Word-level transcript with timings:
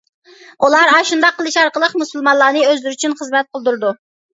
ئۇلار 0.67 0.93
ئاشۇنداق 0.93 1.37
قىلىش 1.43 1.59
ئارقىلىق 1.65 1.95
مۇسۇلمانلارنى 2.03 2.67
ئۆزلىرى 2.67 2.99
ئۈچۈن 3.01 3.19
خىزمەت 3.25 3.51
قىلدۇرىدۇ. 3.57 3.99